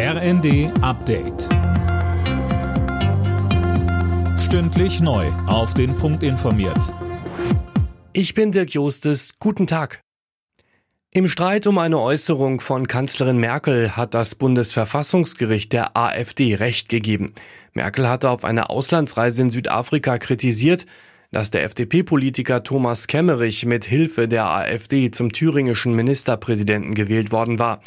RND 0.00 0.70
Update. 0.80 1.48
Stündlich 4.38 5.00
neu. 5.00 5.26
Auf 5.48 5.74
den 5.74 5.96
Punkt 5.96 6.22
informiert. 6.22 6.94
Ich 8.12 8.32
bin 8.32 8.52
Dirk 8.52 8.70
Jostes. 8.70 9.40
Guten 9.40 9.66
Tag. 9.66 10.00
Im 11.12 11.26
Streit 11.26 11.66
um 11.66 11.78
eine 11.78 11.98
Äußerung 11.98 12.60
von 12.60 12.86
Kanzlerin 12.86 13.38
Merkel 13.38 13.96
hat 13.96 14.14
das 14.14 14.36
Bundesverfassungsgericht 14.36 15.72
der 15.72 15.96
AfD 15.96 16.54
Recht 16.54 16.88
gegeben. 16.88 17.34
Merkel 17.72 18.08
hatte 18.08 18.30
auf 18.30 18.44
einer 18.44 18.70
Auslandsreise 18.70 19.42
in 19.42 19.50
Südafrika 19.50 20.18
kritisiert, 20.18 20.86
dass 21.32 21.50
der 21.50 21.64
FDP-Politiker 21.64 22.62
Thomas 22.62 23.08
Kemmerich 23.08 23.66
mit 23.66 23.84
Hilfe 23.84 24.28
der 24.28 24.46
AfD 24.46 25.10
zum 25.10 25.32
thüringischen 25.32 25.92
Ministerpräsidenten 25.96 26.94
gewählt 26.94 27.32
worden 27.32 27.58
war. 27.58 27.80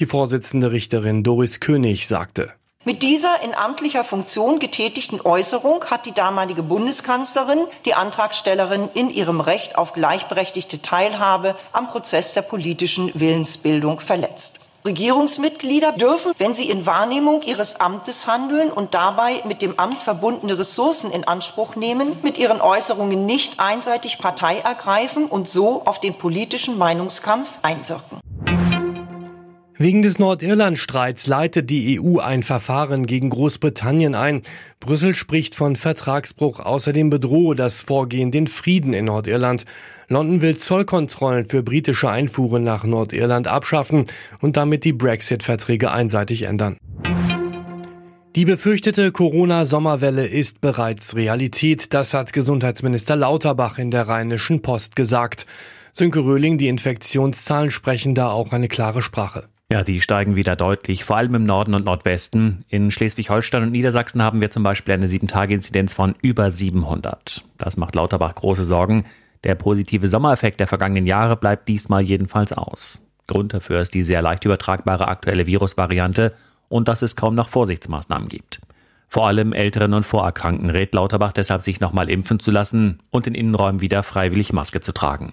Die 0.00 0.06
Vorsitzende 0.06 0.72
Richterin 0.72 1.22
Doris 1.22 1.60
König 1.60 2.08
sagte. 2.08 2.52
Mit 2.84 3.02
dieser 3.02 3.42
in 3.42 3.54
amtlicher 3.54 4.04
Funktion 4.04 4.58
getätigten 4.58 5.20
Äußerung 5.20 5.84
hat 5.86 6.04
die 6.04 6.12
damalige 6.12 6.62
Bundeskanzlerin 6.62 7.60
die 7.84 7.94
Antragstellerin 7.94 8.88
in 8.92 9.08
ihrem 9.08 9.40
Recht 9.40 9.78
auf 9.78 9.92
gleichberechtigte 9.92 10.82
Teilhabe 10.82 11.56
am 11.72 11.88
Prozess 11.88 12.34
der 12.34 12.42
politischen 12.42 13.10
Willensbildung 13.14 14.00
verletzt. 14.00 14.60
Regierungsmitglieder 14.84 15.92
dürfen, 15.92 16.32
wenn 16.36 16.52
sie 16.52 16.68
in 16.68 16.84
Wahrnehmung 16.84 17.40
ihres 17.40 17.80
Amtes 17.80 18.26
handeln 18.26 18.70
und 18.70 18.92
dabei 18.92 19.40
mit 19.46 19.62
dem 19.62 19.78
Amt 19.78 20.02
verbundene 20.02 20.58
Ressourcen 20.58 21.10
in 21.10 21.24
Anspruch 21.24 21.76
nehmen, 21.76 22.12
mit 22.22 22.36
ihren 22.36 22.60
Äußerungen 22.60 23.24
nicht 23.24 23.60
einseitig 23.60 24.18
Partei 24.18 24.58
ergreifen 24.58 25.24
und 25.24 25.48
so 25.48 25.86
auf 25.86 26.00
den 26.00 26.18
politischen 26.18 26.76
Meinungskampf 26.76 27.48
einwirken. 27.62 28.23
Wegen 29.84 30.00
des 30.00 30.18
Nordirland-Streits 30.18 31.26
leitet 31.26 31.68
die 31.68 32.00
EU 32.00 32.18
ein 32.18 32.42
Verfahren 32.42 33.04
gegen 33.04 33.28
Großbritannien 33.28 34.14
ein. 34.14 34.40
Brüssel 34.80 35.14
spricht 35.14 35.54
von 35.54 35.76
Vertragsbruch. 35.76 36.60
Außerdem 36.60 37.10
bedrohe 37.10 37.54
das 37.54 37.82
Vorgehen 37.82 38.30
den 38.30 38.46
Frieden 38.46 38.94
in 38.94 39.04
Nordirland. 39.04 39.66
London 40.08 40.40
will 40.40 40.56
Zollkontrollen 40.56 41.44
für 41.44 41.62
britische 41.62 42.08
Einfuhren 42.08 42.64
nach 42.64 42.84
Nordirland 42.84 43.46
abschaffen 43.46 44.04
und 44.40 44.56
damit 44.56 44.84
die 44.84 44.94
Brexit-Verträge 44.94 45.92
einseitig 45.92 46.44
ändern. 46.44 46.78
Die 48.36 48.46
befürchtete 48.46 49.12
Corona-Sommerwelle 49.12 50.26
ist 50.26 50.62
bereits 50.62 51.14
Realität. 51.14 51.92
Das 51.92 52.14
hat 52.14 52.32
Gesundheitsminister 52.32 53.16
Lauterbach 53.16 53.76
in 53.76 53.90
der 53.90 54.08
Rheinischen 54.08 54.62
Post 54.62 54.96
gesagt. 54.96 55.44
Sönke 55.92 56.20
Röhling, 56.20 56.56
die 56.56 56.68
Infektionszahlen 56.68 57.70
sprechen 57.70 58.14
da 58.14 58.30
auch 58.30 58.52
eine 58.52 58.68
klare 58.68 59.02
Sprache. 59.02 59.50
Ja, 59.72 59.82
die 59.82 60.00
steigen 60.00 60.36
wieder 60.36 60.56
deutlich, 60.56 61.04
vor 61.04 61.16
allem 61.16 61.34
im 61.34 61.44
Norden 61.44 61.74
und 61.74 61.86
Nordwesten. 61.86 62.62
In 62.68 62.90
Schleswig-Holstein 62.90 63.62
und 63.62 63.72
Niedersachsen 63.72 64.22
haben 64.22 64.40
wir 64.40 64.50
zum 64.50 64.62
Beispiel 64.62 64.94
eine 64.94 65.06
7-Tage-Inzidenz 65.06 65.92
von 65.92 66.14
über 66.20 66.50
700. 66.50 67.42
Das 67.58 67.76
macht 67.76 67.94
Lauterbach 67.94 68.34
große 68.34 68.64
Sorgen. 68.64 69.06
Der 69.42 69.54
positive 69.54 70.08
Sommereffekt 70.08 70.60
der 70.60 70.66
vergangenen 70.66 71.06
Jahre 71.06 71.36
bleibt 71.36 71.68
diesmal 71.68 72.02
jedenfalls 72.02 72.52
aus. 72.52 73.02
Grund 73.26 73.54
dafür 73.54 73.80
ist 73.80 73.94
die 73.94 74.02
sehr 74.02 74.20
leicht 74.20 74.44
übertragbare 74.44 75.08
aktuelle 75.08 75.46
Virusvariante 75.46 76.34
und 76.68 76.88
dass 76.88 77.02
es 77.02 77.16
kaum 77.16 77.34
noch 77.34 77.48
Vorsichtsmaßnahmen 77.48 78.28
gibt. 78.28 78.60
Vor 79.08 79.26
allem 79.26 79.52
Älteren 79.52 79.94
und 79.94 80.04
Vorerkrankten 80.04 80.68
rät 80.68 80.92
Lauterbach 80.94 81.32
deshalb, 81.32 81.62
sich 81.62 81.80
nochmal 81.80 82.10
impfen 82.10 82.40
zu 82.40 82.50
lassen 82.50 83.00
und 83.10 83.26
in 83.26 83.34
Innenräumen 83.34 83.80
wieder 83.80 84.02
freiwillig 84.02 84.52
Maske 84.52 84.80
zu 84.80 84.92
tragen. 84.92 85.32